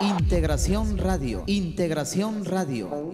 Integración 0.00 0.96
Radio. 0.96 1.44
Integración 1.46 2.44
Radio. 2.44 3.10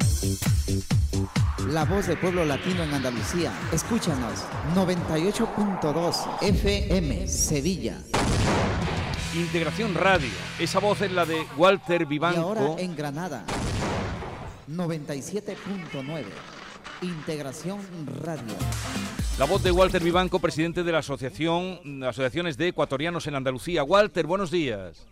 La 1.68 1.84
voz 1.84 2.06
del 2.06 2.18
pueblo 2.18 2.44
latino 2.44 2.84
en 2.84 2.94
Andalucía. 2.94 3.52
Escúchanos. 3.72 4.44
98.2 4.74 6.42
FM 6.42 7.26
Sevilla. 7.26 7.98
Integración 9.34 9.94
Radio. 9.94 10.30
Esa 10.60 10.78
voz 10.78 11.00
es 11.00 11.10
la 11.10 11.26
de 11.26 11.44
Walter 11.56 12.02
Y 12.02 12.04
Vivanco. 12.04 12.40
ahora 12.40 12.80
en 12.80 12.94
Granada. 12.94 13.44
97.9. 14.70 16.24
Integración 17.02 17.80
Radio. 18.22 18.54
La 19.38 19.44
voz 19.44 19.62
de 19.62 19.70
Walter 19.72 20.02
Vivanco, 20.02 20.38
presidente 20.38 20.82
de 20.82 20.92
la 20.92 20.98
Asociación 20.98 22.02
Asociaciones 22.04 22.56
de 22.56 22.68
Ecuatorianos 22.68 23.26
en 23.26 23.34
Andalucía. 23.34 23.82
Walter, 23.82 24.26
buenos 24.26 24.50
días. 24.50 25.04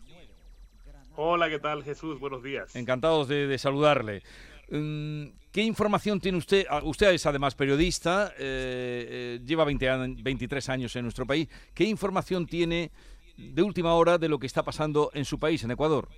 Hola, 1.16 1.48
¿qué 1.48 1.58
tal 1.58 1.84
Jesús? 1.84 2.18
Buenos 2.18 2.42
días. 2.42 2.74
Encantados 2.74 3.28
de, 3.28 3.46
de 3.46 3.58
saludarle. 3.58 4.22
Mm, 4.70 5.26
¿Qué 5.52 5.62
información 5.62 6.20
tiene 6.20 6.38
usted? 6.38 6.66
Ah, 6.68 6.80
Usted 6.82 7.12
es 7.12 7.24
además 7.26 7.54
periodista, 7.54 8.32
eh, 8.38 9.06
eh, 9.38 9.40
lleva 9.44 9.64
20 9.64 9.88
an- 9.88 10.16
23 10.22 10.68
años 10.70 10.96
en 10.96 11.02
nuestro 11.02 11.26
país. 11.26 11.48
¿Qué 11.74 11.84
información 11.84 12.46
tiene 12.46 12.90
de 13.36 13.62
última 13.62 13.94
hora 13.94 14.18
de 14.18 14.28
lo 14.28 14.38
que 14.38 14.46
está 14.46 14.64
pasando 14.64 15.10
en 15.14 15.24
su 15.24 15.38
país, 15.38 15.62
en 15.62 15.70
Ecuador? 15.70 16.08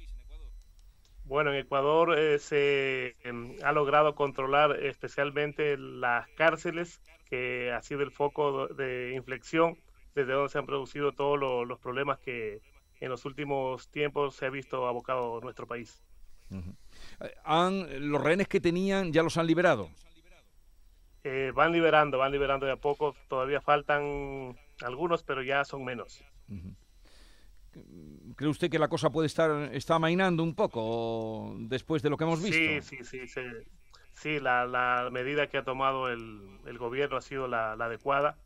Bueno, 1.24 1.52
en 1.52 1.58
Ecuador 1.58 2.16
eh, 2.18 2.38
se 2.38 3.16
em, 3.24 3.56
ha 3.64 3.72
logrado 3.72 4.14
controlar 4.14 4.82
especialmente 4.84 5.76
las 5.76 6.28
cárceles, 6.36 7.00
que 7.28 7.72
ha 7.72 7.82
sido 7.82 8.02
el 8.02 8.12
foco 8.12 8.68
de 8.68 9.12
inflexión 9.14 9.76
desde 10.14 10.32
donde 10.32 10.48
se 10.50 10.58
han 10.58 10.66
producido 10.66 11.12
todos 11.12 11.38
lo- 11.38 11.64
los 11.64 11.80
problemas 11.80 12.18
que 12.20 12.60
en 13.00 13.10
los 13.10 13.24
últimos 13.24 13.88
tiempos 13.90 14.36
se 14.36 14.46
ha 14.46 14.50
visto 14.50 14.86
abocado 14.86 15.40
nuestro 15.40 15.66
país. 15.66 16.02
Eh, 16.50 17.34
han- 17.44 18.10
¿Los 18.10 18.22
rehenes 18.22 18.48
que 18.48 18.60
tenían 18.60 19.12
ya 19.12 19.22
los 19.22 19.36
han 19.36 19.46
liberado? 19.46 19.90
Eh, 21.24 21.50
van 21.54 21.72
liberando, 21.72 22.18
van 22.18 22.30
liberando 22.30 22.66
de 22.66 22.72
a 22.72 22.76
poco, 22.76 23.16
todavía 23.28 23.60
faltan 23.60 24.56
algunos, 24.82 25.24
pero 25.24 25.42
ya 25.42 25.64
son 25.64 25.84
menos. 25.84 26.22
¿Cree 28.36 28.48
usted 28.48 28.70
que 28.70 28.78
la 28.78 28.88
cosa 28.88 29.10
puede 29.10 29.26
estar 29.26 29.74
está 29.74 29.96
amainando 29.96 30.42
un 30.42 30.54
poco 30.54 31.54
después 31.58 32.02
de 32.02 32.10
lo 32.10 32.16
que 32.16 32.24
hemos 32.24 32.42
visto? 32.42 32.56
Sí, 32.56 32.80
sí, 32.82 33.04
sí, 33.04 33.28
sí. 33.28 33.40
Sí, 34.12 34.40
la, 34.40 34.64
la 34.66 35.10
medida 35.10 35.48
que 35.48 35.58
ha 35.58 35.64
tomado 35.64 36.08
el, 36.08 36.58
el 36.64 36.78
gobierno 36.78 37.16
ha 37.18 37.20
sido 37.20 37.48
la, 37.48 37.76
la 37.76 37.84
adecuada. 37.86 38.38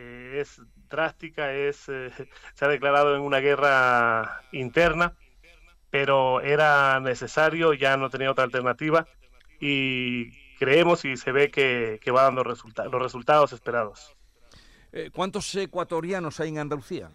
Eh, 0.00 0.38
es 0.40 0.62
drástica, 0.88 1.52
es 1.52 1.88
eh, 1.88 2.10
se 2.54 2.64
ha 2.64 2.68
declarado 2.68 3.16
en 3.16 3.20
una 3.20 3.38
guerra 3.40 4.42
interna, 4.52 5.14
pero 5.90 6.40
era 6.40 7.00
necesario, 7.00 7.74
ya 7.74 7.96
no 7.96 8.08
tenía 8.08 8.30
otra 8.30 8.44
alternativa 8.44 9.08
y 9.60 10.30
creemos 10.56 11.04
y 11.04 11.16
se 11.16 11.32
ve 11.32 11.50
que, 11.50 11.98
que 12.00 12.10
va 12.12 12.22
dando 12.22 12.44
resulta- 12.44 12.84
los 12.84 13.02
resultados 13.02 13.52
esperados. 13.52 14.14
Eh, 14.92 15.10
¿Cuántos 15.12 15.52
ecuatorianos 15.56 16.38
hay 16.38 16.50
en 16.50 16.58
Andalucía? 16.58 17.10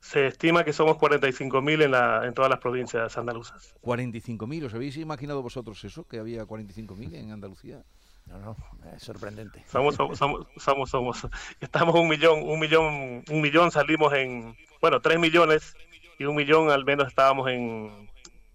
Se 0.00 0.26
estima 0.26 0.64
que 0.64 0.72
somos 0.72 0.96
45.000 0.96 1.82
en, 1.82 1.90
la, 1.90 2.26
en 2.26 2.34
todas 2.34 2.50
las 2.50 2.58
provincias 2.58 3.16
andaluzas. 3.18 3.74
45.000. 3.82 4.64
¿Os 4.66 4.74
habéis 4.74 4.96
imaginado 4.96 5.42
vosotros 5.42 5.82
eso? 5.84 6.06
Que 6.06 6.18
había 6.18 6.44
45.000 6.44 7.14
en 7.14 7.32
Andalucía. 7.32 7.82
No, 8.26 8.38
no, 8.38 8.56
es 8.96 9.02
sorprendente. 9.02 9.62
Somos, 9.68 9.94
somos, 9.96 10.46
somos, 10.56 10.90
somos, 10.90 11.28
estamos 11.60 11.94
un 11.94 12.08
millón, 12.08 12.42
un 12.42 12.58
millón, 12.58 13.22
un 13.30 13.40
millón 13.40 13.70
salimos 13.70 14.12
en, 14.14 14.56
bueno, 14.80 15.00
tres 15.00 15.18
millones 15.18 15.76
y 16.18 16.24
un 16.24 16.34
millón 16.36 16.70
al 16.70 16.84
menos 16.84 17.08
estábamos 17.08 17.50
en 17.50 18.08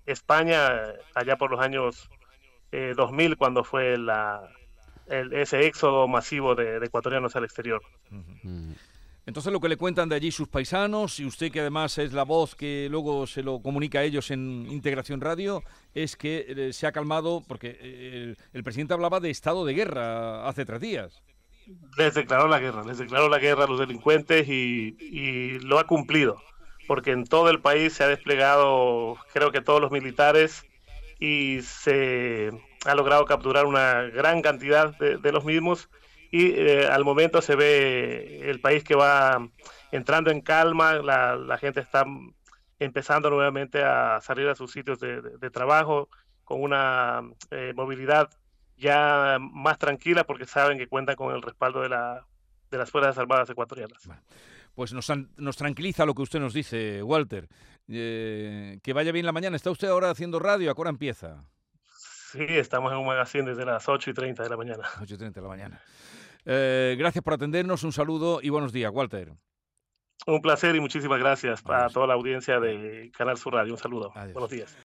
España 0.06 0.70
allá 1.14 1.36
por 1.38 1.52
los 1.52 1.60
años 1.60 2.10
eh, 2.72 2.94
2000 2.96 3.38
cuando 3.38 3.64
fue 3.64 3.98
la, 3.98 4.42
el- 5.08 5.34
ese 5.34 5.66
éxodo 5.68 6.08
masivo 6.08 6.56
de, 6.56 6.80
de 6.80 6.86
ecuatorianos 6.88 7.36
al 7.36 7.44
exterior. 7.44 7.82
Entonces 9.30 9.54
lo 9.54 9.60
que 9.60 9.70
le 9.70 9.78
cuentan 9.78 10.10
de 10.10 10.16
allí 10.16 10.32
sus 10.32 10.48
paisanos 10.48 11.20
y 11.20 11.26
usted 11.26 11.52
que 11.52 11.60
además 11.60 12.00
es 12.00 12.14
la 12.14 12.24
voz 12.24 12.56
que 12.56 12.88
luego 12.90 13.28
se 13.28 13.44
lo 13.44 13.62
comunica 13.62 14.00
a 14.00 14.04
ellos 14.04 14.32
en 14.32 14.66
Integración 14.72 15.22
Radio 15.22 15.64
es 15.94 16.16
que 16.16 16.46
eh, 16.48 16.74
se 16.74 16.88
ha 16.88 16.92
calmado 16.92 17.44
porque 17.48 17.78
eh, 17.80 18.36
el, 18.54 18.64
presidente 18.64 18.96
hablaba 18.96 19.20
de 19.20 19.30
estado 19.30 19.66
de 19.66 19.76
guerra 19.76 20.50
hace 20.50 20.66
tres 20.66 20.82
días. 20.82 21.22
Les 21.96 22.16
declaró 22.16 22.48
la 22.48 22.58
guerra, 22.58 22.84
les 22.84 22.98
declaró 22.98 23.30
la 23.30 23.38
guerra 23.38 23.66
a 23.66 23.68
los 23.68 23.80
delincuentes 23.80 24.50
y, 24.50 24.98
y 25.00 25.60
lo 25.60 25.78
ha 25.78 25.86
cumplido, 25.86 26.42
porque 26.88 27.12
en 27.12 27.24
todo 27.24 27.52
el 27.52 27.62
país 27.62 27.94
se 27.94 28.06
ha 28.06 28.08
desplegado, 28.08 29.16
creo 29.32 29.52
que 29.52 29.62
todos 29.62 29.80
los 29.80 29.92
militares, 29.92 30.66
y 31.20 31.62
se 31.62 32.50
ha 32.84 32.96
logrado 32.96 33.26
capturar 33.26 33.68
una 33.68 34.02
gran 34.06 34.42
cantidad 34.42 34.98
de, 34.98 35.18
de 35.18 35.32
los 35.32 35.46
mismos, 35.46 35.88
y 36.32 36.52
eh, 36.52 36.88
al 36.88 37.04
momento 37.06 37.42
se 37.42 37.56
ve 37.56 38.50
el 38.50 38.60
país 38.62 38.84
que 38.84 38.96
va 38.96 39.48
entrando 39.92 40.32
en 40.32 40.42
calma, 40.42 40.94
la, 40.96 41.36
la 41.36 41.58
gente 41.58 41.80
está 41.80 42.06
empezando 42.80 43.30
nuevamente 43.30 43.84
a 43.84 44.20
salir 44.22 44.48
a 44.48 44.56
sus 44.56 44.72
sitios 44.72 45.00
de, 45.00 45.22
de- 45.22 45.50
trabajo 45.50 46.08
con 46.46 46.62
una 46.62 47.22
eh, 47.52 47.74
movilidad 47.76 48.30
ya 48.78 49.38
más 49.40 49.78
tranquila 49.78 50.24
porque 50.24 50.46
saben 50.46 50.78
que 50.78 50.88
cuentan 50.88 51.16
con 51.16 51.36
el 51.36 51.42
respaldo 51.42 51.82
de, 51.82 51.90
la, 51.90 52.26
de 52.72 52.78
las 52.78 52.90
Fuerzas 52.90 53.18
Armadas 53.18 53.50
ecuatorianas. 53.50 54.08
Pues 54.76 54.94
nos, 54.94 55.12
nos 55.36 55.58
tranquiliza 55.58 56.06
lo 56.06 56.14
que 56.14 56.22
usted 56.22 56.40
nos 56.40 56.54
dice, 56.54 57.04
Walter. 57.04 57.50
Eh, 57.90 58.80
que 58.82 58.94
vaya 58.94 59.12
bien 59.12 59.26
la 59.26 59.32
mañana. 59.34 59.56
¿Está 59.58 59.72
usted 59.72 59.90
ahora 59.90 60.12
haciendo 60.12 60.40
radio? 60.40 60.72
¿A 60.72 60.76
empieza? 60.92 61.44
Sí, 62.32 62.46
estamos 62.48 62.92
en 62.92 63.00
un 63.00 63.08
magazine 63.08 63.44
desde 63.50 63.66
las 63.66 63.88
8 63.90 64.12
y 64.12 64.14
30 64.14 64.44
de 64.44 64.50
la 64.50 64.58
mañana. 64.58 64.84
8.30 65.00 65.34
de 65.34 65.42
la 65.42 65.48
mañana. 65.48 65.82
Eh, 66.46 66.96
gracias 66.98 67.24
por 67.24 67.34
atendernos, 67.34 67.84
un 67.84 67.92
saludo 67.92 68.40
y 68.42 68.50
buenos 68.50 68.72
días, 68.72 68.92
Walter. 68.94 69.34
Un 70.28 70.42
placer 70.42 70.76
y 70.76 70.80
muchísimas 70.80 71.18
gracias 71.20 71.64
a 71.66 71.78
Adiós. 71.78 71.94
toda 71.94 72.08
la 72.08 72.14
audiencia 72.14 72.60
de 72.60 73.12
Canal 73.18 73.38
Sur 73.38 73.54
Radio. 73.54 73.74
Un 73.74 73.80
saludo. 73.80 74.12
Adiós. 74.16 74.34
Buenos 74.34 74.50
días. 74.50 74.78